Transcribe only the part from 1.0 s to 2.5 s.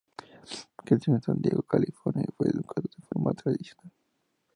en San Diego, California, y fue